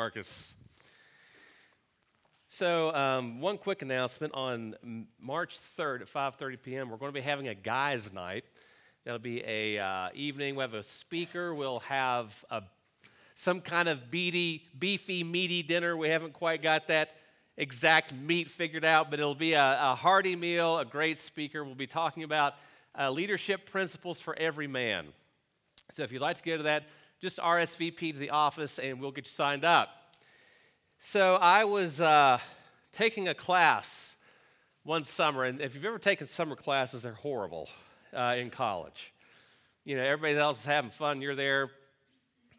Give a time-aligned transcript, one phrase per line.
[0.00, 0.54] Marcus.
[2.48, 6.88] So, um, one quick announcement on March 3rd at 5:30 p.m.
[6.88, 8.46] We're going to be having a guys' night.
[9.04, 10.54] That'll be a uh, evening.
[10.54, 11.54] We have a speaker.
[11.54, 12.62] We'll have a,
[13.34, 15.94] some kind of beady, beefy, meaty dinner.
[15.98, 17.10] We haven't quite got that
[17.58, 20.78] exact meat figured out, but it'll be a, a hearty meal.
[20.78, 21.62] A great speaker.
[21.62, 22.54] We'll be talking about
[22.98, 25.08] uh, leadership principles for every man.
[25.90, 26.84] So, if you'd like to go to that
[27.20, 29.88] just RSVP to the office and we'll get you signed up.
[31.00, 32.38] So I was uh,
[32.92, 34.16] taking a class
[34.82, 37.68] one summer, and if you've ever taken summer classes, they're horrible
[38.14, 39.12] uh, in college.
[39.84, 41.20] You know, everybody else is having fun.
[41.20, 41.70] You're there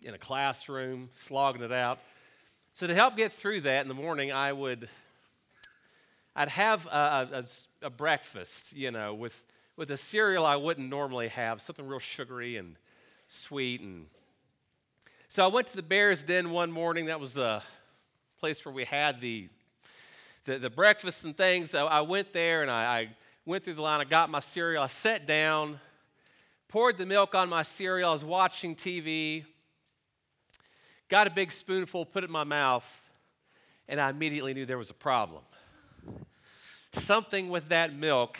[0.03, 1.99] in a classroom, slogging it out.
[2.73, 4.87] So to help get through that in the morning, I would,
[6.35, 7.43] I'd have a,
[7.81, 9.43] a, a breakfast, you know, with
[9.77, 12.75] with a cereal I wouldn't normally have, something real sugary and
[13.27, 14.05] sweet and
[15.33, 17.05] so I went to the Bears Den one morning.
[17.05, 17.63] That was the
[18.41, 19.47] place where we had the,
[20.43, 21.71] the, the breakfast and things.
[21.71, 23.09] So I went there and I, I
[23.45, 24.01] went through the line.
[24.01, 24.83] I got my cereal.
[24.83, 25.79] I sat down,
[26.67, 28.09] poured the milk on my cereal.
[28.09, 29.45] I was watching TV,
[31.07, 33.09] got a big spoonful, put it in my mouth,
[33.87, 35.43] and I immediately knew there was a problem.
[36.91, 38.37] Something with that milk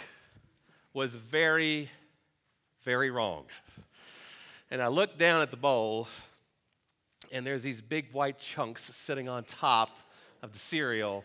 [0.93, 1.89] was very,
[2.83, 3.45] very wrong.
[4.69, 6.09] And I looked down at the bowl
[7.31, 9.97] and there's these big white chunks sitting on top
[10.41, 11.23] of the cereal.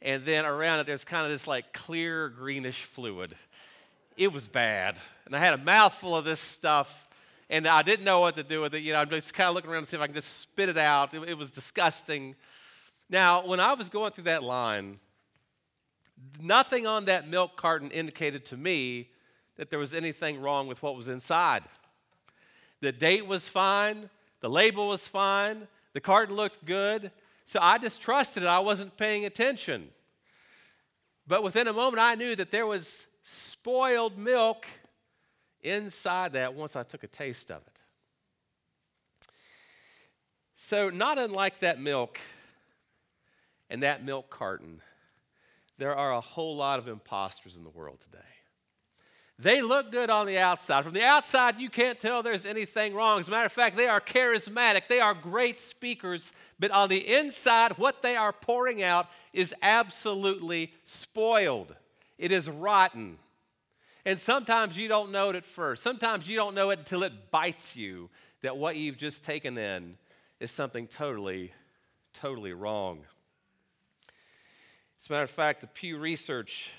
[0.00, 3.34] And then around it, there's kind of this like clear greenish fluid.
[4.16, 4.98] It was bad.
[5.26, 7.08] And I had a mouthful of this stuff,
[7.50, 8.82] and I didn't know what to do with it.
[8.82, 10.68] You know, I'm just kind of looking around to see if I can just spit
[10.68, 11.14] it out.
[11.14, 12.36] It, it was disgusting.
[13.10, 14.98] Now, when I was going through that line,
[16.40, 19.08] nothing on that milk carton indicated to me
[19.56, 21.62] that there was anything wrong with what was inside.
[22.80, 24.10] The date was fine.
[24.44, 27.10] The label was fine, the carton looked good.
[27.46, 28.46] So I just trusted it.
[28.46, 29.88] I wasn't paying attention.
[31.26, 34.66] But within a moment, I knew that there was spoiled milk
[35.62, 37.78] inside that once I took a taste of it.
[40.56, 42.20] So, not unlike that milk
[43.70, 44.82] and that milk carton,
[45.78, 48.33] there are a whole lot of imposters in the world today.
[49.38, 50.84] They look good on the outside.
[50.84, 53.18] From the outside, you can't tell there's anything wrong.
[53.18, 57.14] As a matter of fact, they are charismatic, they are great speakers, but on the
[57.16, 61.74] inside, what they are pouring out is absolutely spoiled.
[62.16, 63.18] It is rotten.
[64.06, 65.82] And sometimes you don't know it at first.
[65.82, 68.10] Sometimes you don't know it until it bites you
[68.42, 69.96] that what you've just taken in
[70.38, 71.52] is something totally,
[72.12, 73.00] totally wrong.
[75.00, 76.70] As a matter of fact, the Pew Research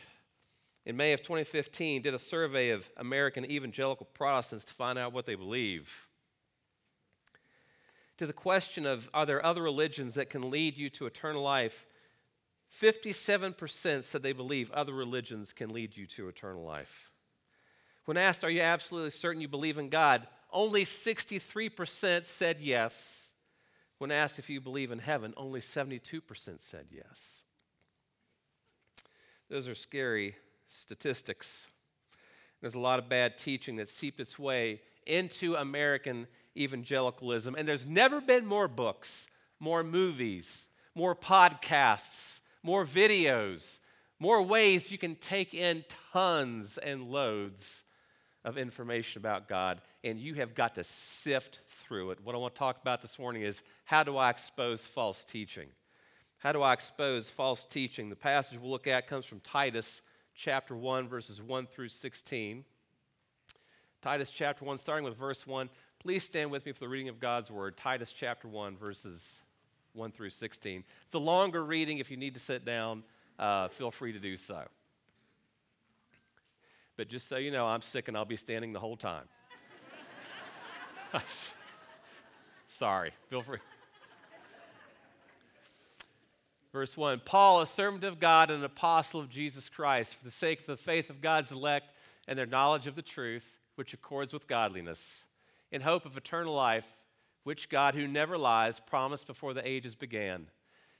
[0.85, 5.25] in May of 2015 did a survey of American evangelical Protestants to find out what
[5.25, 6.07] they believe.
[8.17, 11.87] To the question of are there other religions that can lead you to eternal life,
[12.79, 17.11] 57% said they believe other religions can lead you to eternal life.
[18.05, 20.27] When asked, Are you absolutely certain you believe in God?
[20.51, 23.31] Only 63% said yes.
[23.97, 27.43] When asked if you believe in heaven, only 72% said yes.
[29.49, 30.35] Those are scary
[30.75, 31.67] statistics.
[32.61, 36.27] There's a lot of bad teaching that seeped its way into American
[36.57, 37.55] evangelicalism.
[37.55, 39.27] And there's never been more books,
[39.59, 43.79] more movies, more podcasts, more videos,
[44.19, 45.83] more ways you can take in
[46.13, 47.83] tons and loads
[48.43, 49.81] of information about God.
[50.03, 52.19] And you have got to sift through it.
[52.23, 55.67] What I want to talk about this morning is how do I expose false teaching?
[56.37, 58.09] How do I expose false teaching?
[58.09, 60.01] The passage we'll look at comes from Titus
[60.35, 62.65] chapter 1, verses 1 through 16.
[64.01, 65.69] Titus chapter 1, starting with verse 1.
[65.99, 67.77] Please stand with me for the reading of God's word.
[67.77, 69.41] Titus chapter 1, verses
[69.93, 70.83] 1 through 16.
[71.05, 71.97] It's a longer reading.
[71.97, 73.03] If you need to sit down,
[73.39, 74.63] uh, feel free to do so.
[76.97, 79.25] But just so you know, I'm sick and I'll be standing the whole time.
[82.67, 83.59] Sorry, feel free.
[86.75, 90.29] Verse 1 Paul, a servant of God and an apostle of Jesus Christ, for the
[90.29, 91.93] sake of the faith of God's elect
[92.27, 95.23] and their knowledge of the truth, which accords with godliness,
[95.71, 96.97] in hope of eternal life,
[97.45, 100.47] which God, who never lies, promised before the ages began,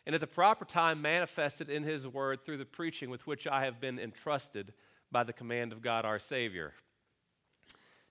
[0.06, 3.66] and at the proper time manifested in his word through the preaching with which I
[3.66, 4.72] have been entrusted
[5.12, 6.72] by the command of God our Savior.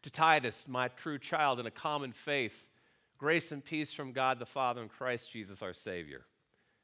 [0.03, 2.67] To Titus, my true child in a common faith,
[3.17, 6.27] grace and peace from God the Father and Christ Jesus our Savior.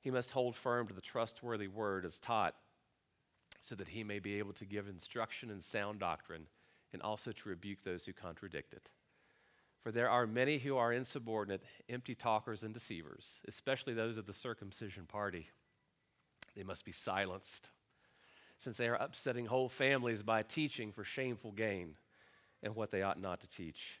[0.00, 2.54] He must hold firm to the trustworthy word as taught,
[3.60, 6.46] so that he may be able to give instruction in sound doctrine
[6.92, 8.90] and also to rebuke those who contradict it.
[9.82, 14.32] For there are many who are insubordinate, empty talkers, and deceivers, especially those of the
[14.32, 15.48] circumcision party.
[16.56, 17.70] They must be silenced,
[18.58, 21.96] since they are upsetting whole families by teaching for shameful gain
[22.62, 24.00] and what they ought not to teach.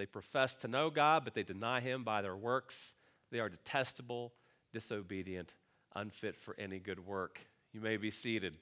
[0.00, 2.94] They profess to know God, but they deny Him by their works.
[3.30, 4.32] They are detestable,
[4.72, 5.52] disobedient,
[5.94, 7.46] unfit for any good work.
[7.74, 8.56] You may be seated.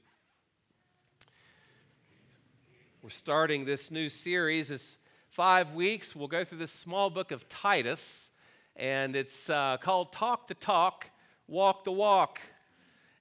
[3.04, 4.72] We're starting this new series.
[4.72, 4.96] It's
[5.28, 6.16] five weeks.
[6.16, 8.30] We'll go through this small book of Titus,
[8.74, 11.08] and it's uh, called Talk the Talk
[11.46, 12.40] walk the walk.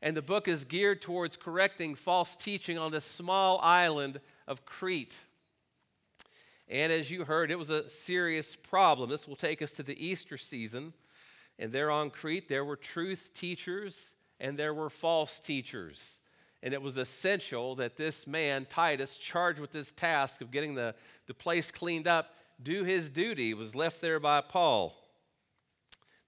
[0.01, 5.15] And the book is geared towards correcting false teaching on this small island of Crete.
[6.69, 9.09] And as you heard, it was a serious problem.
[9.09, 10.93] This will take us to the Easter season.
[11.59, 16.21] And there on Crete, there were truth teachers and there were false teachers.
[16.61, 20.95] And it was essential that this man, Titus, charged with this task of getting the,
[21.27, 24.95] the place cleaned up, do his duty, was left there by Paul.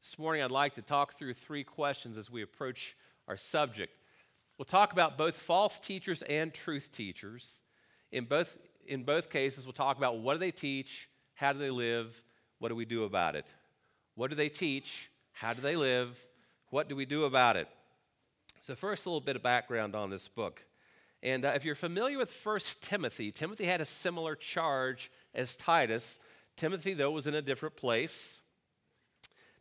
[0.01, 2.95] This morning, I'd like to talk through three questions as we approach
[3.27, 3.93] our subject.
[4.57, 7.61] We'll talk about both false teachers and truth teachers.
[8.11, 8.57] In both,
[8.89, 12.21] in both cases, we'll talk about what do they teach, how do they live,
[12.57, 13.45] what do we do about it.
[14.15, 16.19] What do they teach, how do they live,
[16.69, 17.67] what do we do about it?
[18.61, 20.65] So, first, a little bit of background on this book.
[21.21, 26.19] And uh, if you're familiar with First Timothy, Timothy had a similar charge as Titus.
[26.55, 28.41] Timothy, though, was in a different place.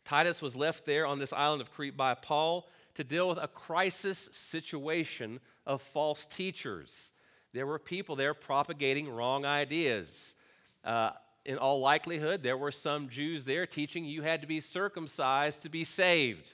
[0.03, 3.47] Titus was left there on this island of Crete by Paul to deal with a
[3.47, 7.11] crisis situation of false teachers.
[7.53, 10.35] There were people there propagating wrong ideas.
[10.83, 11.11] Uh,
[11.45, 15.69] in all likelihood, there were some Jews there teaching you had to be circumcised to
[15.69, 16.53] be saved.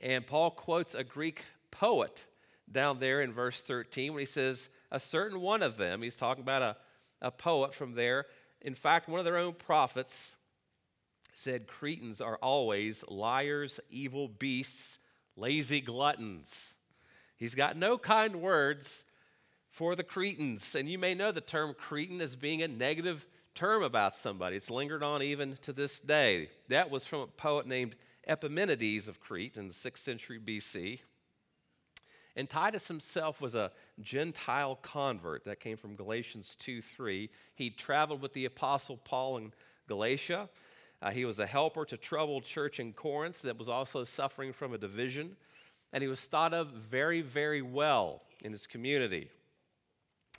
[0.00, 2.26] And Paul quotes a Greek poet
[2.70, 6.42] down there in verse 13 when he says, A certain one of them, he's talking
[6.42, 6.76] about a,
[7.20, 8.26] a poet from there.
[8.60, 10.36] In fact, one of their own prophets
[11.32, 14.98] said Cretans are always liars, evil beasts,
[15.36, 16.76] lazy gluttons.
[17.36, 19.04] He's got no kind words
[19.74, 20.76] for the Cretans.
[20.76, 23.26] And you may know the term Cretan as being a negative
[23.56, 24.56] term about somebody.
[24.56, 26.48] It's lingered on even to this day.
[26.68, 27.96] That was from a poet named
[28.28, 31.00] Epimenides of Crete in the 6th century BC.
[32.36, 35.44] And Titus himself was a Gentile convert.
[35.44, 37.28] That came from Galatians 2 3.
[37.56, 39.52] He traveled with the Apostle Paul in
[39.88, 40.48] Galatia.
[41.02, 44.72] Uh, he was a helper to troubled church in Corinth that was also suffering from
[44.72, 45.36] a division.
[45.92, 49.30] And he was thought of very, very well in his community.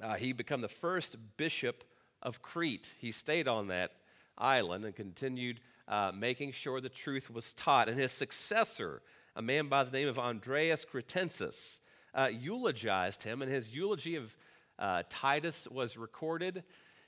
[0.01, 1.83] Uh, he became the first bishop
[2.21, 2.93] of Crete.
[2.99, 3.91] He stayed on that
[4.37, 7.87] island and continued uh, making sure the truth was taught.
[7.87, 9.01] And his successor,
[9.35, 11.79] a man by the name of Andreas Cretensis,
[12.13, 14.35] uh, eulogized him, and his eulogy of
[14.79, 16.63] uh, Titus was recorded.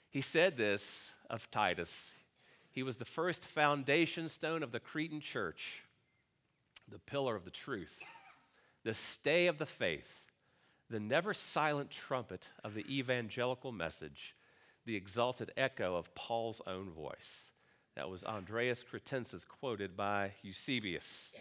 [0.10, 2.12] He said this of Titus
[2.78, 5.82] he was the first foundation stone of the Cretan church,
[6.88, 7.98] the pillar of the truth,
[8.84, 10.27] the stay of the faith,
[10.90, 14.36] the never silent trumpet of the evangelical message,
[14.86, 17.52] the exalted echo of Paul's own voice.
[17.96, 21.34] That was Andreas Cretensis, quoted by Eusebius.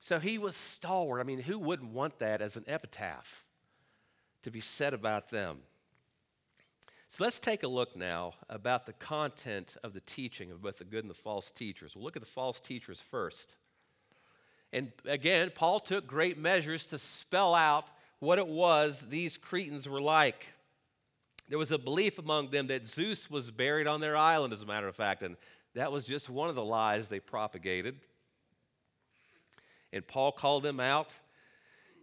[0.00, 1.20] So he was stalwart.
[1.20, 3.44] I mean, who wouldn't want that as an epitaph
[4.42, 5.58] to be said about them?
[7.08, 10.84] So let's take a look now about the content of the teaching of both the
[10.84, 11.94] good and the false teachers.
[11.94, 13.56] We'll look at the false teachers first.
[14.72, 20.00] And again, Paul took great measures to spell out what it was these Cretans were
[20.00, 20.54] like.
[21.48, 24.66] There was a belief among them that Zeus was buried on their island, as a
[24.66, 25.36] matter of fact, and
[25.74, 27.96] that was just one of the lies they propagated.
[29.92, 31.14] And Paul called them out.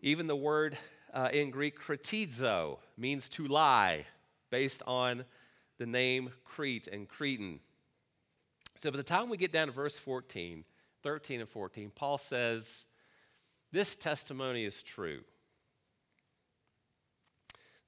[0.01, 0.77] Even the word
[1.13, 4.05] uh, in Greek, kritizo, means to lie
[4.49, 5.25] based on
[5.77, 7.59] the name Crete and Cretan.
[8.77, 10.63] So by the time we get down to verse 14,
[11.01, 12.85] 13 and 14, Paul says,
[13.71, 15.21] This testimony is true.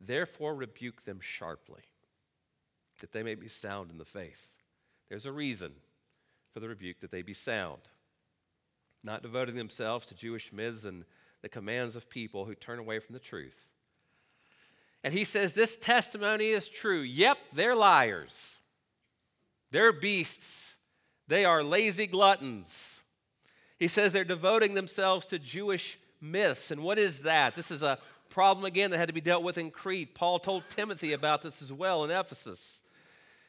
[0.05, 1.83] Therefore, rebuke them sharply,
[2.99, 4.55] that they may be sound in the faith.
[5.09, 5.73] There's a reason
[6.53, 7.81] for the rebuke that they be sound,
[9.03, 11.05] not devoting themselves to Jewish myths and
[11.41, 13.67] the commands of people who turn away from the truth.
[15.03, 17.01] And he says, This testimony is true.
[17.01, 18.59] Yep, they're liars.
[19.71, 20.77] They're beasts.
[21.27, 23.01] They are lazy gluttons.
[23.77, 26.71] He says they're devoting themselves to Jewish myths.
[26.71, 27.55] And what is that?
[27.55, 30.15] This is a problem again that had to be dealt with in Crete.
[30.15, 32.83] Paul told Timothy about this as well in Ephesus.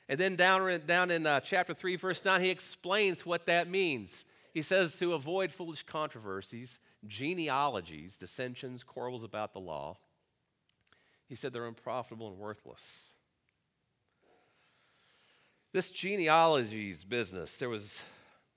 [0.08, 4.24] And then down, down in uh, chapter 3, verse 9, he explains what that means.
[4.54, 9.98] He says to avoid foolish controversies, genealogies, dissensions, quarrels about the law.
[11.28, 13.10] He said they're unprofitable and worthless.
[15.72, 18.02] This genealogies business, there was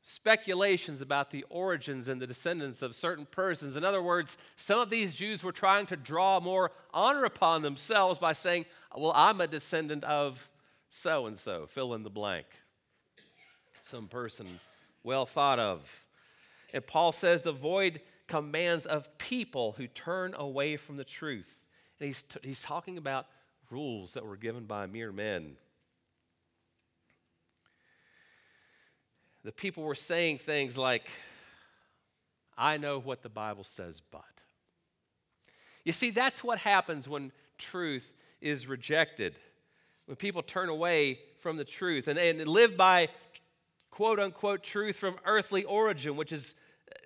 [0.02, 3.76] speculations about the origins and the descendants of certain persons.
[3.76, 8.18] In other words, some of these Jews were trying to draw more honor upon themselves
[8.18, 8.66] by saying,
[8.96, 10.50] Well, I'm a descendant of
[10.90, 12.46] so and so, fill in the blank.
[13.82, 14.60] Some person
[15.04, 16.06] well thought of.
[16.74, 21.64] And Paul says the void commands of people who turn away from the truth.
[22.00, 23.28] And he's, t- he's talking about
[23.70, 25.58] rules that were given by mere men.
[29.50, 31.10] The people were saying things like,
[32.56, 34.22] I know what the Bible says, but.
[35.84, 39.34] You see, that's what happens when truth is rejected,
[40.06, 43.08] when people turn away from the truth and, and live by
[43.90, 46.54] quote unquote truth from earthly origin, which is
[46.92, 47.00] uh,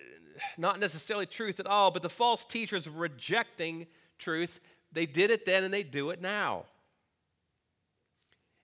[0.58, 3.88] not necessarily truth at all, but the false teachers rejecting
[4.20, 4.60] truth.
[4.92, 6.66] They did it then and they do it now.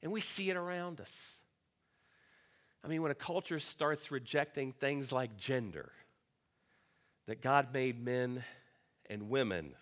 [0.03, 1.39] And we see it around us.
[2.83, 5.91] I mean, when a culture starts rejecting things like gender,
[7.27, 8.43] that God made men
[9.09, 9.75] and women,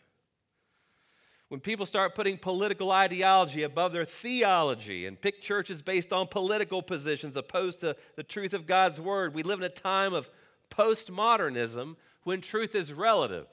[1.50, 6.82] when people start putting political ideology above their theology and pick churches based on political
[6.82, 10.30] positions opposed to the truth of God's word, we live in a time of
[10.70, 13.48] postmodernism when truth is relative.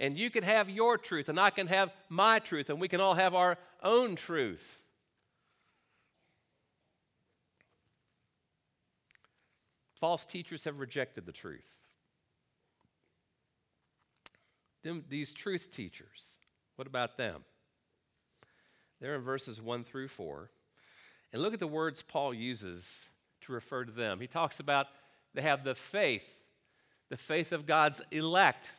[0.00, 3.00] And you can have your truth, and I can have my truth, and we can
[3.00, 4.82] all have our own truth.
[10.00, 11.76] False teachers have rejected the truth.
[14.82, 16.38] Them, these truth teachers,
[16.76, 17.44] what about them?
[18.98, 20.50] They're in verses 1 through 4.
[21.34, 23.10] And look at the words Paul uses
[23.42, 24.20] to refer to them.
[24.20, 24.86] He talks about
[25.34, 26.40] they have the faith,
[27.10, 28.72] the faith of God's elect.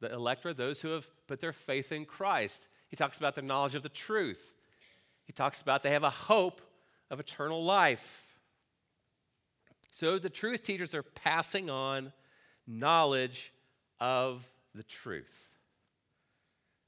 [0.00, 2.66] The elect are those who have put their faith in Christ.
[2.88, 4.56] He talks about their knowledge of the truth.
[5.24, 6.60] He talks about they have a hope
[7.12, 8.31] of eternal life.
[9.92, 12.12] So the truth teachers are passing on
[12.66, 13.52] knowledge
[14.00, 15.50] of the truth.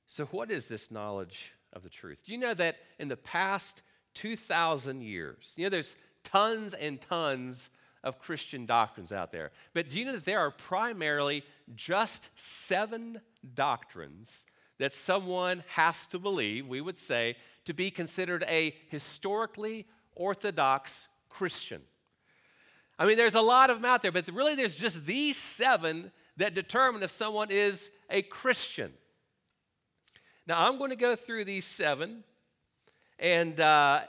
[0.07, 2.23] So, what is this knowledge of the truth?
[2.25, 3.83] Do you know that in the past
[4.15, 7.69] 2,000 years, you know, there's tons and tons
[8.03, 11.45] of Christian doctrines out there, but do you know that there are primarily
[11.75, 13.21] just seven
[13.55, 14.47] doctrines
[14.79, 21.83] that someone has to believe, we would say, to be considered a historically orthodox Christian?
[22.99, 26.13] I mean, there's a lot of them out there, but really there's just these seven
[26.37, 28.93] that determine if someone is a Christian.
[30.47, 32.23] Now, I'm going to go through these seven,
[33.19, 34.03] and uh,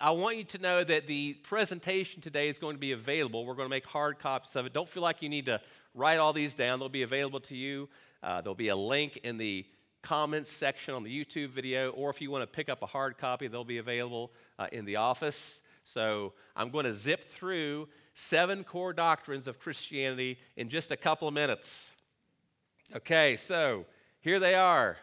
[0.00, 3.46] I want you to know that the presentation today is going to be available.
[3.46, 4.72] We're going to make hard copies of it.
[4.72, 5.60] Don't feel like you need to
[5.94, 7.88] write all these down, they'll be available to you.
[8.22, 9.66] Uh, there'll be a link in the
[10.02, 13.18] comments section on the YouTube video, or if you want to pick up a hard
[13.18, 15.60] copy, they'll be available uh, in the office.
[15.84, 17.88] So I'm going to zip through
[18.20, 21.92] seven core doctrines of Christianity in just a couple of minutes.
[22.94, 23.86] Okay, so
[24.20, 24.98] here they are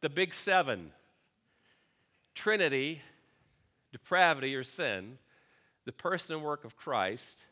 [0.00, 0.92] the big seven
[2.34, 3.02] Trinity,
[3.92, 5.18] depravity or sin,
[5.84, 7.44] the person and work of Christ,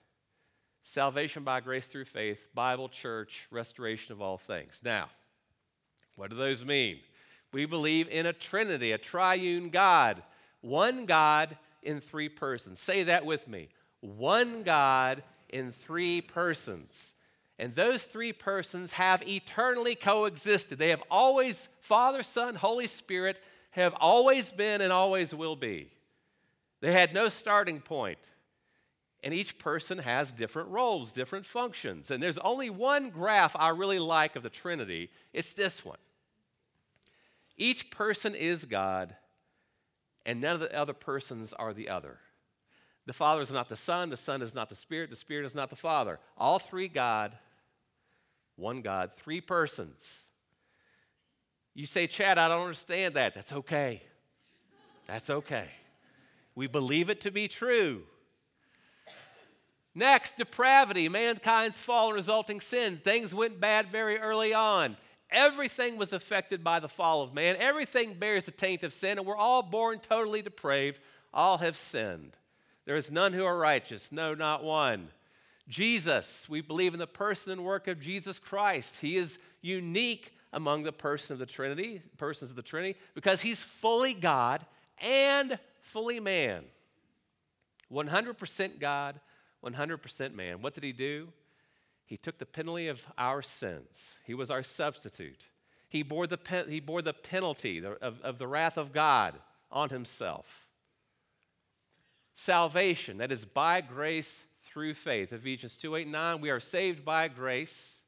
[0.82, 4.80] salvation by grace through faith, Bible, church, restoration of all things.
[4.84, 5.08] Now,
[6.16, 7.00] what do those mean?
[7.52, 10.22] We believe in a Trinity, a triune God,
[10.60, 12.78] one God in three persons.
[12.78, 13.68] Say that with me
[14.00, 17.14] one God in three persons.
[17.58, 20.78] And those three persons have eternally coexisted.
[20.78, 23.40] They have always, Father, Son, Holy Spirit,
[23.70, 25.90] have always been and always will be.
[26.80, 28.18] They had no starting point.
[29.24, 32.12] And each person has different roles, different functions.
[32.12, 35.98] And there's only one graph I really like of the Trinity it's this one.
[37.56, 39.16] Each person is God,
[40.24, 42.20] and none of the other persons are the other.
[43.08, 45.54] The Father is not the Son, the Son is not the Spirit, the Spirit is
[45.54, 46.20] not the Father.
[46.36, 47.34] All three God,
[48.56, 50.24] one God, three persons.
[51.74, 53.34] You say, Chad, I don't understand that.
[53.34, 54.02] That's okay.
[55.06, 55.68] That's okay.
[56.54, 58.02] We believe it to be true.
[59.94, 62.98] Next, depravity, mankind's fall and resulting sin.
[62.98, 64.98] Things went bad very early on.
[65.30, 67.56] Everything was affected by the fall of man.
[67.58, 71.00] Everything bears the taint of sin, and we're all born totally depraved.
[71.32, 72.37] All have sinned.
[72.88, 75.08] There is none who are righteous, no, not one.
[75.68, 78.96] Jesus, we believe in the person and work of Jesus Christ.
[79.02, 83.62] He is unique among the person of the Trinity, persons of the Trinity, because he's
[83.62, 84.64] fully God
[85.02, 86.64] and fully man.
[87.92, 89.20] 100% God,
[89.62, 90.62] 100% man.
[90.62, 91.28] What did he do?
[92.06, 94.14] He took the penalty of our sins.
[94.24, 95.44] He was our substitute.
[95.90, 99.34] He bore the, he bore the penalty of, of the wrath of God
[99.70, 100.67] on himself.
[102.40, 105.32] Salvation, that is by grace through faith.
[105.32, 108.02] Ephesians 2 8 9, we are saved by grace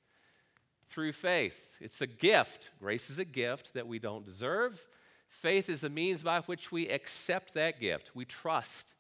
[0.89, 1.77] through faith.
[1.81, 2.71] It's a gift.
[2.79, 4.87] Grace is a gift that we don't deserve.
[5.29, 8.13] Faith is the means by which we accept that gift.
[8.15, 8.95] We trust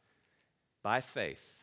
[0.82, 1.62] by faith.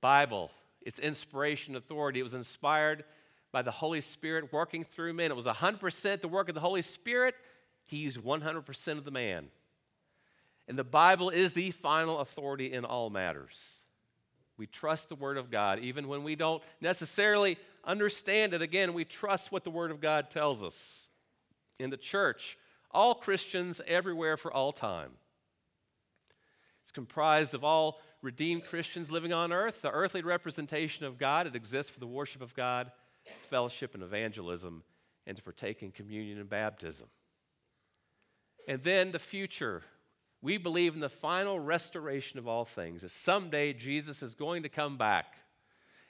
[0.00, 3.04] Bible, its inspiration, authority, it was inspired
[3.52, 5.30] by the Holy Spirit working through men.
[5.30, 7.34] It was 100% the work of the Holy Spirit.
[7.84, 9.50] He used 100% of the man.
[10.66, 13.80] And the Bible is the final authority in all matters.
[14.56, 18.62] We trust the Word of God, even when we don't necessarily understand it.
[18.62, 21.10] Again, we trust what the Word of God tells us.
[21.78, 22.56] In the church,
[22.90, 25.10] all Christians everywhere for all time.
[26.82, 31.46] It's comprised of all redeemed Christians living on earth, the earthly representation of God.
[31.46, 32.92] It exists for the worship of God,
[33.50, 34.82] fellowship and evangelism,
[35.26, 37.08] and to partake in communion and baptism.
[38.68, 39.82] And then the future.
[40.44, 44.68] We believe in the final restoration of all things, that someday Jesus is going to
[44.68, 45.38] come back.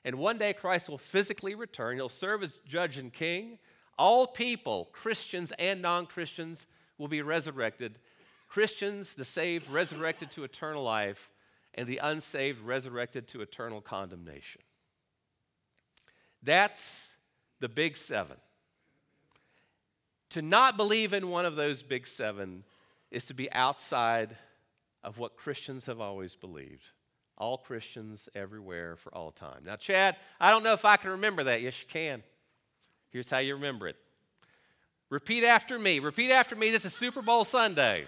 [0.05, 1.95] And one day Christ will physically return.
[1.95, 3.61] He'll serve as judge and king.
[3.97, 6.67] All people, Christians and non Christians,
[6.99, 8.01] will be resurrected.
[8.49, 11.31] Christians, the saved, resurrected to eternal life,
[11.75, 14.63] and the unsaved resurrected to eternal condemnation.
[16.43, 17.13] That's
[17.61, 18.39] the big seven.
[20.31, 22.65] To not believe in one of those big seven
[23.15, 24.37] is to be outside
[25.03, 26.91] of what Christians have always believed.
[27.37, 29.63] All Christians everywhere for all time.
[29.65, 31.63] Now, Chad, I don't know if I can remember that.
[31.63, 32.23] Yes, you can.
[33.11, 33.97] Here's how you remember it.
[35.11, 35.99] Repeat after me.
[35.99, 36.71] Repeat after me.
[36.71, 38.07] This is Super Bowl Sunday.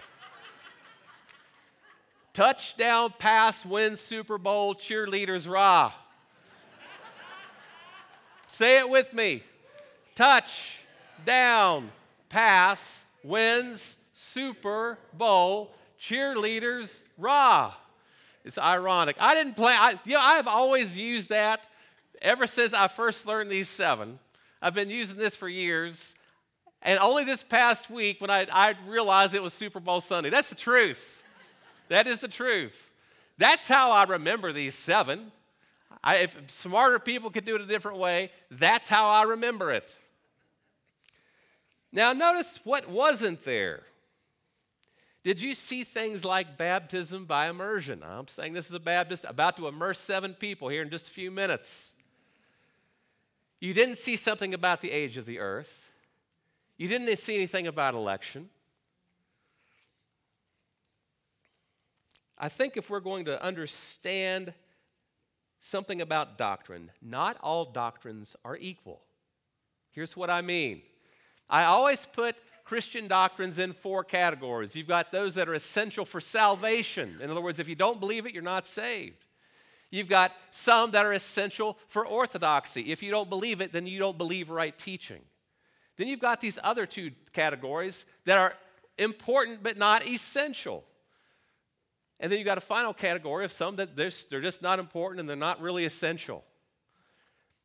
[2.33, 5.91] Touchdown pass wins Super Bowl cheerleaders rah.
[8.47, 9.43] Say it with me.
[10.15, 11.91] Touchdown
[12.29, 17.71] pass wins Super Bowl cheerleaders rah.
[18.43, 19.15] It's ironic.
[19.19, 19.77] I didn't plan.
[19.79, 21.67] I, you know, I've always used that
[22.19, 24.17] ever since I first learned these seven.
[24.59, 26.15] I've been using this for years.
[26.81, 30.31] And only this past week when I, I realized it was Super Bowl Sunday.
[30.31, 31.23] That's the truth.
[31.89, 32.89] That is the truth.
[33.37, 35.31] That's how I remember these seven.
[36.03, 39.95] I, if smarter people could do it a different way, that's how I remember it.
[41.91, 43.83] Now, notice what wasn't there.
[45.27, 48.01] Did you see things like baptism by immersion?
[48.01, 51.11] I'm saying this is a Baptist about to immerse seven people here in just a
[51.11, 51.93] few minutes.
[53.59, 55.89] You didn't see something about the age of the earth.
[56.77, 58.49] You didn't see anything about election.
[62.37, 64.53] I think if we're going to understand
[65.59, 69.01] something about doctrine, not all doctrines are equal.
[69.91, 70.83] Here's what I mean
[71.49, 72.37] I always put
[72.67, 74.75] Christian doctrines in four categories.
[74.75, 77.17] You've got those that are essential for salvation.
[77.21, 79.23] In other words, if you don't believe it, you're not saved.
[79.89, 82.91] You've got some that are essential for orthodoxy.
[82.91, 85.21] If you don't believe it, then you don't believe right teaching.
[85.95, 88.53] Then you've got these other two categories that are
[88.97, 90.83] important but not essential.
[92.19, 95.29] And then you've got a final category of some that they're, just not important and
[95.29, 96.43] they're not really essential.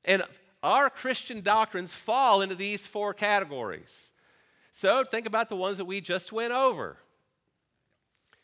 [0.04, 0.22] And
[0.62, 4.11] our Christian doctrines fall into these four categories.
[4.72, 6.96] So think about the ones that we just went over.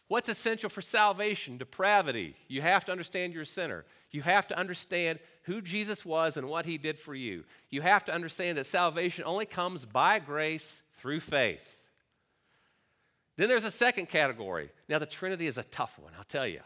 [0.09, 1.59] What's essential for salvation?
[1.59, 2.35] Depravity.
[2.49, 3.85] You have to understand you're a sinner.
[4.11, 7.45] You have to understand who Jesus was and what he did for you.
[7.71, 11.81] You have to understand that salvation only comes by grace through faith.
[13.37, 14.71] Then there's a second category.
[14.89, 16.61] Now, the Trinity is a tough one, I'll tell you.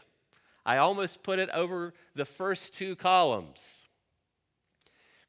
[0.65, 3.85] I almost put it over the first two columns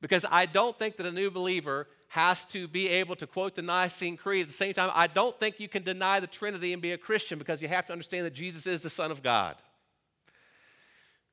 [0.00, 3.62] because I don't think that a new believer has to be able to quote the
[3.62, 4.42] Nicene Creed.
[4.42, 6.96] At the same time, I don't think you can deny the Trinity and be a
[6.96, 9.56] Christian because you have to understand that Jesus is the Son of God.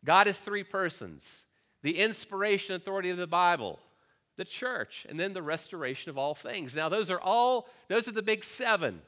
[0.04, 1.44] God is three persons
[1.84, 3.78] the inspiration and authority of the Bible,
[4.38, 6.76] the church, and then the restoration of all things.
[6.76, 9.04] Now, those are all, those are the big seven.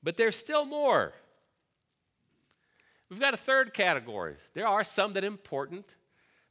[0.00, 1.12] But there's still more.
[3.10, 4.36] We've got a third category.
[4.54, 5.86] There are some that are important,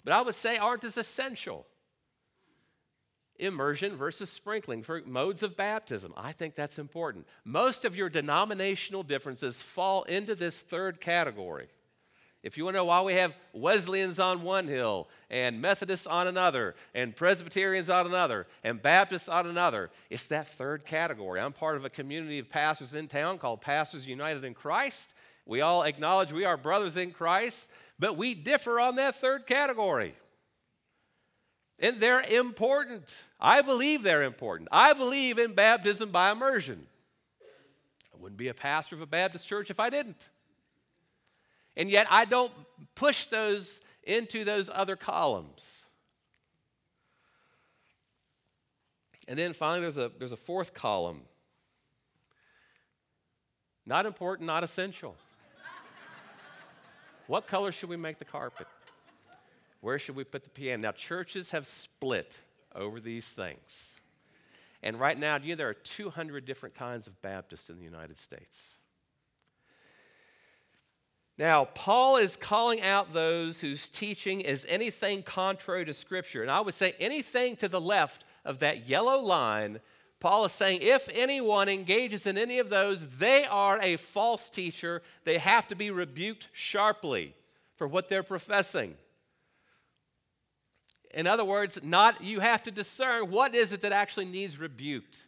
[0.04, 1.66] but I would say aren't as essential.
[3.40, 6.14] Immersion versus sprinkling for modes of baptism.
[6.18, 7.28] I think that's important.
[7.44, 11.68] Most of your denominational differences fall into this third category.
[12.44, 16.28] If you want to know why we have Wesleyans on one hill and Methodists on
[16.28, 21.40] another and Presbyterians on another and Baptists on another, it's that third category.
[21.40, 25.14] I'm part of a community of pastors in town called Pastors United in Christ.
[25.46, 27.70] We all acknowledge we are brothers in Christ,
[28.00, 30.14] but we differ on that third category.
[31.80, 33.14] And they're important.
[33.40, 34.70] I believe they're important.
[34.72, 36.88] I believe in baptism by immersion.
[38.14, 40.30] I wouldn't be a pastor of a Baptist church if I didn't.
[41.76, 42.52] And yet I don't
[42.96, 45.84] push those into those other columns.
[49.28, 51.22] And then finally, there's a, there's a fourth column.
[53.86, 55.16] Not important, not essential.
[57.28, 58.68] what color should we make the carpet?
[59.82, 60.82] Where should we put the piano?
[60.84, 62.40] Now, churches have split
[62.74, 64.00] over these things.
[64.84, 68.18] And right now, you know, there are 200 different kinds of Baptists in the United
[68.18, 68.78] States.
[71.38, 76.42] Now, Paul is calling out those whose teaching is anything contrary to Scripture.
[76.42, 79.80] And I would say anything to the left of that yellow line,
[80.20, 85.04] Paul is saying if anyone engages in any of those, they are a false teacher.
[85.26, 87.36] They have to be rebuked sharply
[87.76, 88.96] for what they're professing.
[91.18, 95.26] In other words, not you have to discern what is it that actually needs rebuked.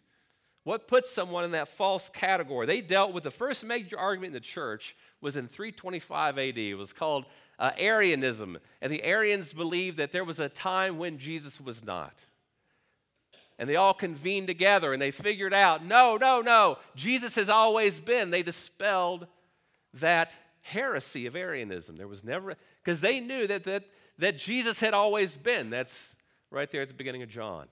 [0.64, 2.68] What puts someone in that false category?
[2.68, 6.58] They dealt with the first major argument in the church was in 325 AD.
[6.60, 7.26] It was called
[7.58, 12.22] uh, Arianism, and the Arians believed that there was a time when Jesus was not.
[13.58, 18.00] And they all convened together and they figured out no, no, no, Jesus has always
[18.00, 18.30] been.
[18.30, 19.26] They dispelled
[19.96, 21.96] that heresy of Arianism.
[21.96, 23.86] There was never, because they knew that, that
[24.20, 25.70] that Jesus had always been.
[25.70, 26.16] That's
[26.52, 27.68] right there at the beginning of John.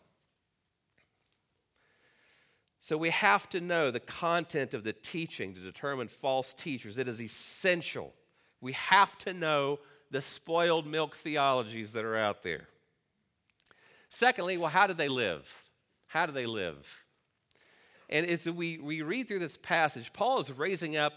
[2.79, 6.97] So we have to know the content of the teaching to determine false teachers.
[6.97, 8.13] It is essential.
[8.61, 9.79] We have to know
[10.09, 12.67] the spoiled milk theologies that are out there.
[14.09, 15.65] Secondly, well, how do they live?
[16.07, 17.03] How do they live?
[18.09, 21.13] And as we, we read through this passage, Paul is raising up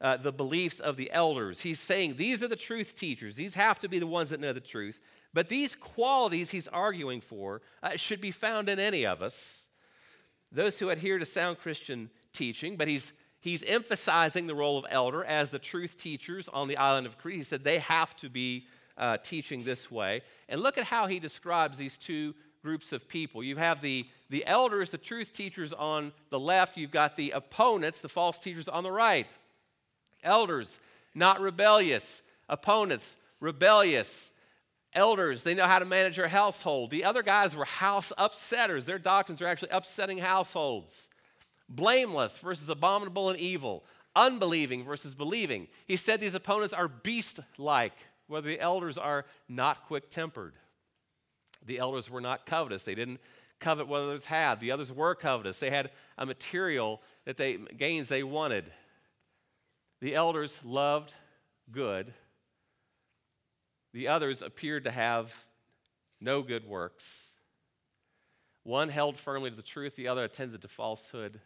[0.00, 1.60] uh, the beliefs of the elders.
[1.60, 4.52] He's saying these are the truth teachers, these have to be the ones that know
[4.52, 5.00] the truth.
[5.32, 9.68] But these qualities he's arguing for uh, should be found in any of us,
[10.50, 15.24] those who adhere to sound Christian teaching, but he's he's emphasizing the role of elder
[15.24, 17.36] as the truth teachers on the island of Crete.
[17.36, 20.22] He said they have to be uh, teaching this way.
[20.48, 23.44] And look at how he describes these two groups of people.
[23.44, 28.00] You have the, the elders, the truth teachers on the left, you've got the opponents,
[28.00, 29.28] the false teachers on the right.
[30.26, 30.78] Elders,
[31.14, 32.22] not rebellious.
[32.48, 34.32] Opponents, rebellious.
[34.92, 36.90] Elders, they know how to manage their household.
[36.90, 38.84] The other guys were house upsetters.
[38.84, 41.08] Their doctrines are actually upsetting households.
[41.68, 43.84] Blameless versus abominable and evil.
[44.14, 45.68] Unbelieving versus believing.
[45.86, 47.92] He said these opponents are beast like,
[48.26, 50.54] whether the elders are not quick tempered.
[51.64, 52.84] The elders were not covetous.
[52.84, 53.20] They didn't
[53.60, 54.60] covet what others had.
[54.60, 55.58] The others were covetous.
[55.58, 58.64] They had a material that they gains they wanted.
[60.00, 61.14] The elders loved
[61.70, 62.12] good.
[63.92, 65.34] The others appeared to have
[66.20, 67.32] no good works.
[68.62, 71.40] One held firmly to the truth, the other attended to falsehood.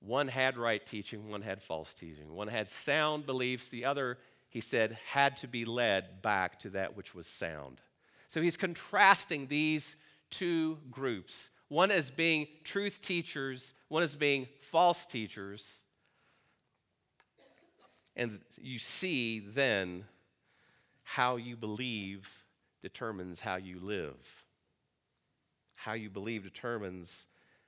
[0.00, 2.32] One had right teaching, one had false teaching.
[2.32, 6.96] One had sound beliefs, the other, he said, had to be led back to that
[6.96, 7.80] which was sound.
[8.28, 9.96] So he's contrasting these
[10.30, 15.82] two groups one as being truth teachers, one as being false teachers.
[18.18, 20.04] And you see then
[21.04, 22.44] how you believe
[22.82, 24.44] determines how you live.
[25.76, 27.26] How you believe determines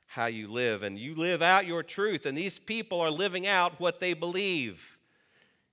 [0.08, 0.82] how you live.
[0.82, 4.98] And you live out your truth, and these people are living out what they believe.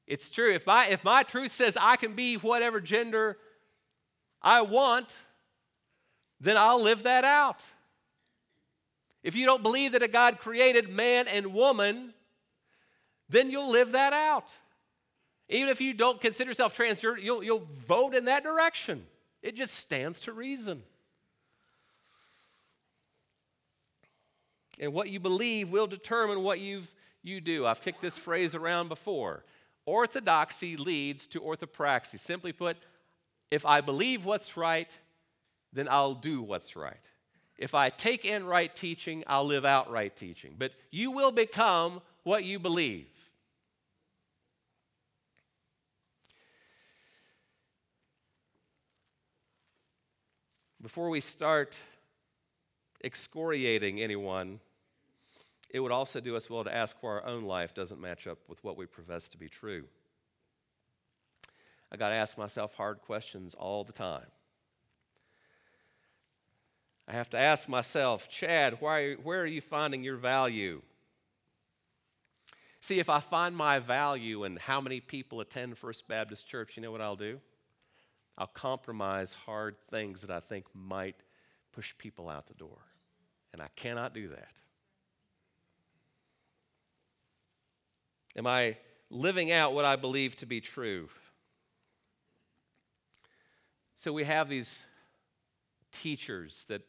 [0.05, 0.53] It's true.
[0.53, 3.37] If my, if my truth says I can be whatever gender
[4.41, 5.23] I want,
[6.39, 7.65] then I'll live that out.
[9.23, 12.13] If you don't believe that a God created man and woman,
[13.27, 14.55] then you'll live that out.
[15.49, 19.05] Even if you don't consider yourself transgender, you'll, you'll vote in that direction.
[19.41, 20.83] It just stands to reason.
[24.79, 27.65] And what you believe will determine what you've, you do.
[27.65, 29.43] I've kicked this phrase around before.
[29.85, 32.19] Orthodoxy leads to orthopraxy.
[32.19, 32.77] Simply put,
[33.49, 34.95] if I believe what's right,
[35.71, 36.93] then I'll do what's right.
[37.57, 40.55] If I take in right teaching, I'll live out right teaching.
[40.57, 43.07] But you will become what you believe.
[50.87, 51.77] Before we start
[53.03, 54.61] excoriating anyone,
[55.69, 58.37] it would also do us well to ask why our own life doesn't match up
[58.47, 59.83] with what we profess to be true.
[61.91, 64.27] I got to ask myself hard questions all the time.
[67.05, 70.81] I have to ask myself, Chad, why, where are you finding your value?
[72.79, 76.81] See, if I find my value in how many people attend First Baptist Church, you
[76.81, 77.41] know what I'll do?
[78.37, 81.15] I'll compromise hard things that I think might
[81.71, 82.79] push people out the door.
[83.53, 84.59] And I cannot do that.
[88.35, 88.77] Am I
[89.09, 91.09] living out what I believe to be true?
[93.95, 94.83] So we have these
[95.91, 96.83] teachers that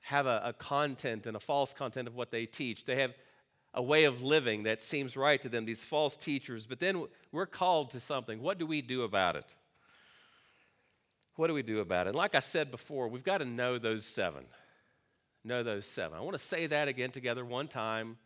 [0.00, 2.84] have a, a, content and a false content of what they teach.
[2.84, 3.14] They have
[3.72, 6.66] a way of living that seems right to them, these false teachers.
[6.66, 8.40] But then we're called to something.
[8.42, 9.54] What do we do about it?
[11.38, 12.10] What do we do about it?
[12.10, 14.42] And like I said before, we've got to know those seven.
[15.44, 16.18] Know those seven.
[16.18, 18.16] I want to say that again together one time.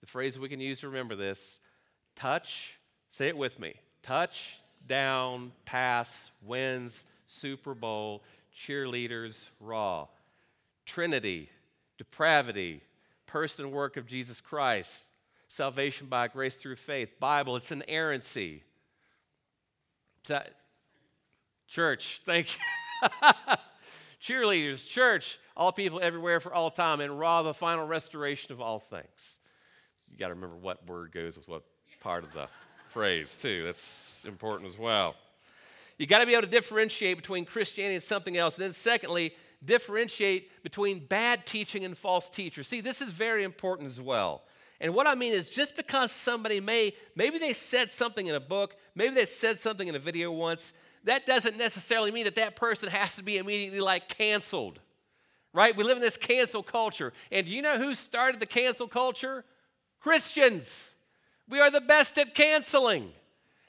[0.00, 1.60] The phrase we can use to remember this
[2.16, 2.78] touch,
[3.10, 8.22] say it with me touch, down, pass, wins, Super Bowl,
[8.56, 10.06] cheerleaders, raw.
[10.86, 11.50] Trinity,
[11.98, 12.80] depravity,
[13.26, 15.04] person and work of Jesus Christ,
[15.48, 18.62] salvation by grace through faith, Bible, it's inerrancy.
[21.74, 23.08] Church, thank you.
[24.22, 28.78] Cheerleaders, church, all people everywhere for all time, and raw, the final restoration of all
[28.78, 29.40] things.
[30.08, 31.64] You got to remember what word goes with what
[31.98, 32.46] part of the
[32.90, 33.64] phrase, too.
[33.64, 35.16] That's important as well.
[35.98, 38.54] You got to be able to differentiate between Christianity and something else.
[38.54, 39.34] And then, secondly,
[39.64, 42.68] differentiate between bad teaching and false teachers.
[42.68, 44.44] See, this is very important as well.
[44.80, 48.40] And what I mean is just because somebody may, maybe they said something in a
[48.40, 50.72] book, maybe they said something in a video once,
[51.04, 54.80] that doesn't necessarily mean that that person has to be immediately like canceled.
[55.52, 55.76] Right?
[55.76, 57.12] We live in this cancel culture.
[57.30, 59.44] And do you know who started the cancel culture?
[60.00, 60.94] Christians.
[61.48, 63.12] We are the best at canceling.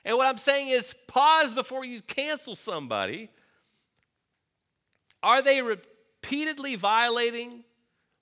[0.03, 3.29] And what I'm saying is pause before you cancel somebody
[5.25, 7.63] are they repeatedly violating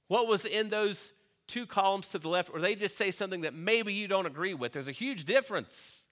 [0.08, 1.12] what was in those
[1.48, 4.54] two columns to the left, or they just say something that maybe you don't agree
[4.54, 4.72] with?
[4.72, 6.03] There's a huge difference.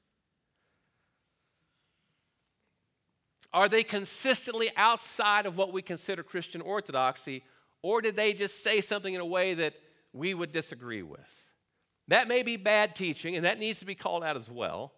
[3.54, 7.44] Are they consistently outside of what we consider Christian orthodoxy,
[7.82, 9.74] or did they just say something in a way that
[10.14, 11.36] we would disagree with?
[12.08, 14.94] That may be bad teaching, and that needs to be called out as well.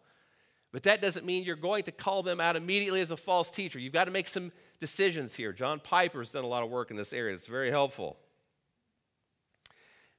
[0.72, 3.80] But that doesn't mean you're going to call them out immediately as a false teacher.
[3.80, 5.54] You've got to make some decisions here.
[5.54, 7.34] John Piper's done a lot of work in this area.
[7.34, 8.18] It's very helpful.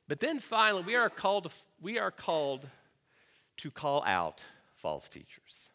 [0.06, 2.68] But then finally, we are called we are called
[3.58, 4.44] to call out
[4.76, 5.70] false teachers.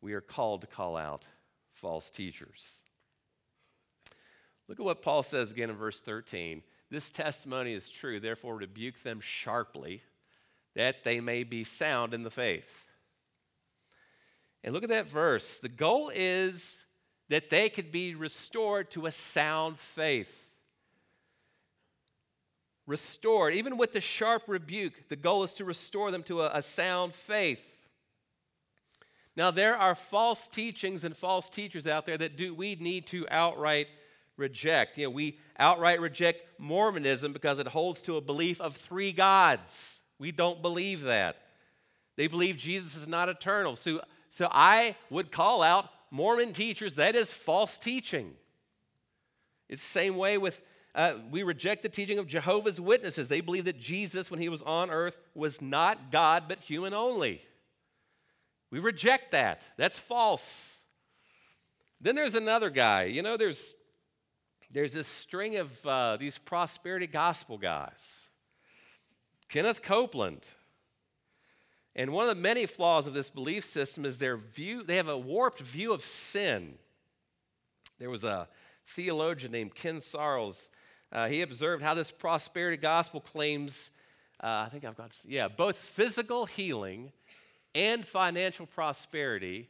[0.00, 1.26] We are called to call out
[1.76, 2.82] false teachers.
[4.66, 6.62] Look at what Paul says again in verse 13.
[6.90, 10.02] This testimony is true, therefore rebuke them sharply,
[10.74, 12.84] that they may be sound in the faith.
[14.64, 15.58] And look at that verse.
[15.58, 16.84] The goal is
[17.28, 20.50] that they could be restored to a sound faith.
[22.86, 26.62] Restored, even with the sharp rebuke, the goal is to restore them to a, a
[26.62, 27.75] sound faith.
[29.36, 33.26] Now, there are false teachings and false teachers out there that do we need to
[33.30, 33.88] outright
[34.36, 34.98] reject.
[34.98, 40.00] You know, we outright reject Mormonism because it holds to a belief of three gods.
[40.18, 41.36] We don't believe that.
[42.16, 43.76] They believe Jesus is not eternal.
[43.76, 44.00] So
[44.36, 48.34] so I would call out Mormon teachers, that is false teaching.
[49.66, 50.60] It's the same way with,
[50.94, 53.28] uh, we reject the teaching of Jehovah's Witnesses.
[53.28, 57.40] They believe that Jesus, when he was on earth, was not God but human only.
[58.70, 59.62] We reject that.
[59.76, 60.80] That's false.
[62.00, 63.04] Then there's another guy.
[63.04, 63.74] You know, there's,
[64.70, 68.28] there's this string of uh, these prosperity gospel guys.
[69.48, 70.44] Kenneth Copeland,
[71.94, 75.08] and one of the many flaws of this belief system is their view, they have
[75.08, 76.74] a warped view of sin.
[77.98, 78.48] There was a
[78.86, 80.68] theologian named Ken Sarles.
[81.12, 83.90] Uh, he observed how this prosperity gospel claims,
[84.42, 87.12] uh, I think I've got, yeah, both physical healing
[87.76, 89.68] and financial prosperity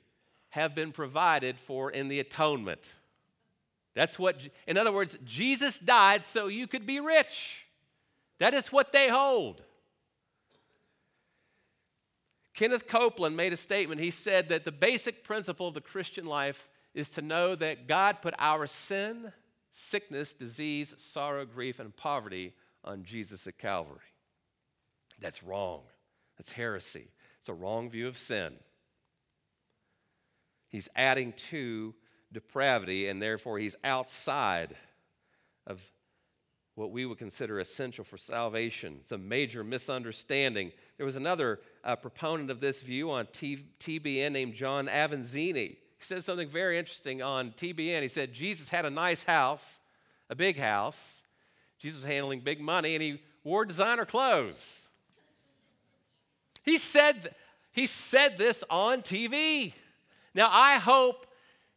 [0.51, 2.95] have been provided for in the atonement.
[3.95, 7.67] That's what, in other words, Jesus died so you could be rich.
[8.39, 9.63] That is what they hold.
[12.55, 14.01] Kenneth Copeland made a statement.
[14.01, 18.23] He said that the basic principle of the Christian life is to know that God
[18.23, 19.33] put our sin,
[19.73, 23.99] sickness, disease, sorrow, grief, and poverty on Jesus at Calvary.
[25.21, 25.83] That's wrong.
[26.37, 27.09] That's heresy.
[27.41, 28.55] It's a wrong view of sin.
[30.69, 31.95] He's adding to
[32.33, 34.75] depravity, and therefore he's outside
[35.67, 35.83] of
[36.75, 38.99] what we would consider essential for salvation.
[39.01, 40.73] It's a major misunderstanding.
[40.99, 45.77] There was another uh, proponent of this view on T- TBN named John Avanzini.
[45.99, 48.03] He said something very interesting on TBN.
[48.03, 49.81] He said Jesus had a nice house,
[50.29, 51.23] a big house.
[51.79, 54.89] Jesus was handling big money, and he wore designer clothes.
[56.67, 57.35] He said,
[57.73, 59.73] he said this on TV.
[60.35, 61.27] Now, I hope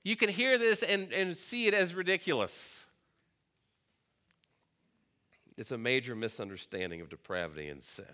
[0.04, 2.86] you can hear this and, and see it as ridiculous.
[5.58, 8.06] It's a major misunderstanding of depravity and sin.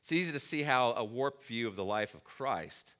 [0.00, 2.94] It's easy to see how a warped view of the life of Christ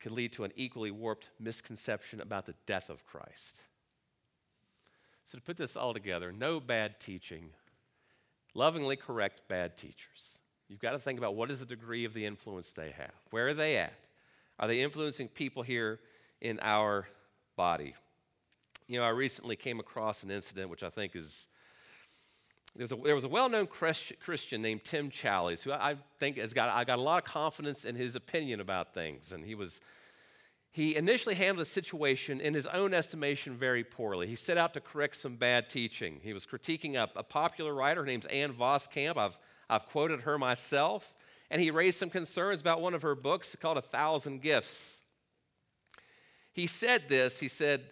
[0.00, 3.62] could lead to an equally warped misconception about the death of Christ.
[5.24, 7.50] So, to put this all together, no bad teaching,
[8.52, 10.40] lovingly correct bad teachers.
[10.72, 13.12] You've got to think about what is the degree of the influence they have.
[13.28, 13.92] Where are they at?
[14.58, 16.00] Are they influencing people here
[16.40, 17.06] in our
[17.56, 17.94] body?
[18.88, 21.46] You know, I recently came across an incident which I think is.
[22.74, 26.54] There was a, there was a well-known Christian named Tim Challies who I think has
[26.54, 29.78] got I got a lot of confidence in his opinion about things, and he was
[30.70, 34.26] he initially handled the situation in his own estimation very poorly.
[34.26, 36.20] He set out to correct some bad teaching.
[36.22, 39.18] He was critiquing a, a popular writer named Ann Voskamp.
[39.18, 39.36] I've
[39.72, 41.14] I've quoted her myself,
[41.50, 45.00] and he raised some concerns about one of her books called A Thousand Gifts.
[46.52, 47.40] He said this.
[47.40, 47.82] He said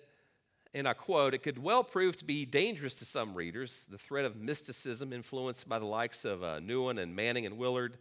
[0.72, 4.24] and I quote, it could well prove to be dangerous to some readers, the threat
[4.24, 7.96] of mysticism influenced by the likes of uh, and Manning and Willard,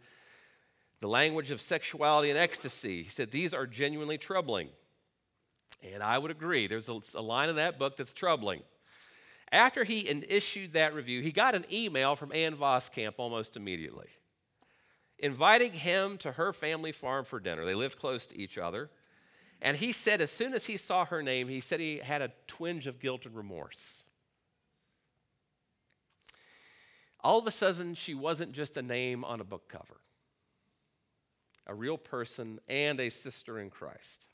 [1.00, 3.02] the language of sexuality and ecstasy.
[3.02, 4.68] He said, these are genuinely troubling.
[5.82, 6.68] And I would agree.
[6.68, 8.62] There's a, a line in that book that's troubling.
[9.52, 14.08] After he issued that review, he got an email from Ann Voskamp almost immediately,
[15.18, 17.64] inviting him to her family farm for dinner.
[17.64, 18.90] They lived close to each other.
[19.62, 22.32] And he said, as soon as he saw her name, he said he had a
[22.46, 24.04] twinge of guilt and remorse.
[27.22, 30.00] All of a sudden, she wasn't just a name on a book cover,
[31.66, 34.28] a real person and a sister in Christ.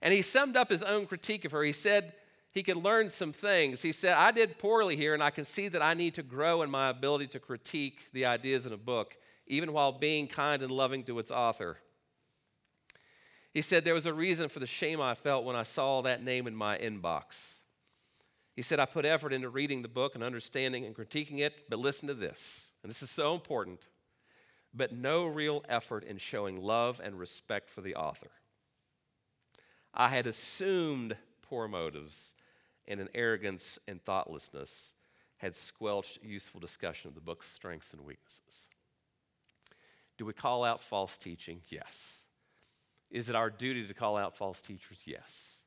[0.00, 1.62] And he summed up his own critique of her.
[1.62, 2.14] He said
[2.54, 3.82] he could learn some things.
[3.82, 6.62] He said, I did poorly here, and I can see that I need to grow
[6.62, 9.16] in my ability to critique the ideas in a book,
[9.48, 11.78] even while being kind and loving to its author.
[13.52, 16.22] He said, There was a reason for the shame I felt when I saw that
[16.22, 17.58] name in my inbox.
[18.54, 21.80] He said, I put effort into reading the book and understanding and critiquing it, but
[21.80, 23.88] listen to this, and this is so important,
[24.72, 28.30] but no real effort in showing love and respect for the author.
[29.92, 32.34] I had assumed poor motives
[32.86, 34.94] and an arrogance and thoughtlessness
[35.38, 38.66] had squelched useful discussion of the book's strengths and weaknesses.
[40.16, 41.60] Do we call out false teaching?
[41.68, 42.22] Yes.
[43.10, 45.02] Is it our duty to call out false teachers?
[45.06, 45.62] Yes.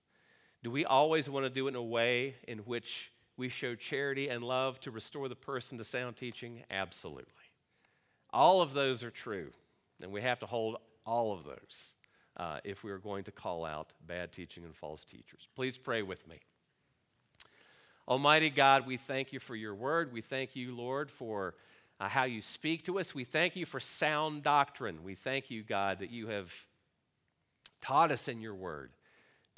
[0.63, 4.29] Do we always want to do it in a way in which we show charity
[4.29, 6.63] and love to restore the person to sound teaching?
[6.71, 7.31] Absolutely.
[8.33, 9.51] All of those are true,
[10.01, 11.93] and we have to hold all of those
[12.35, 15.47] uh, if we are going to call out bad teaching and false teachers.
[15.55, 16.39] Please pray with me.
[18.07, 20.13] Almighty God, we thank you for your word.
[20.13, 21.55] We thank you, Lord, for
[21.99, 23.13] uh, how you speak to us.
[23.13, 25.03] We thank you for sound doctrine.
[25.03, 26.53] We thank you, God, that you have
[27.81, 28.91] taught us in your word,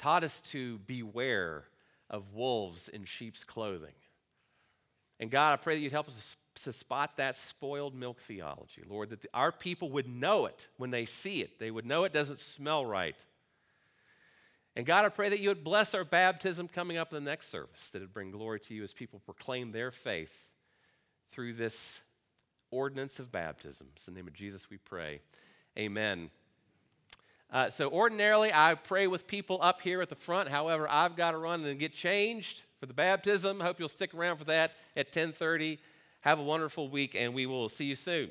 [0.00, 1.64] taught us to beware
[2.08, 3.94] of wolves in sheep's clothing.
[5.20, 9.10] And God, I pray that you'd help us to spot that spoiled milk theology, Lord,
[9.10, 11.60] that the, our people would know it when they see it.
[11.60, 13.24] They would know it doesn't smell right.
[14.76, 17.48] And God, I pray that you would bless our baptism coming up in the next
[17.48, 20.50] service, that it bring glory to you as people proclaim their faith
[21.32, 22.00] through this
[22.70, 23.88] ordinance of baptism.
[24.06, 25.20] in the name of Jesus we pray.
[25.78, 26.30] Amen.
[27.52, 30.48] Uh, so ordinarily, I pray with people up here at the front.
[30.48, 33.58] However, I've got to run and get changed for the baptism.
[33.58, 35.78] Hope you'll stick around for that at 10:30.
[36.20, 38.30] Have a wonderful week, and we will see you soon.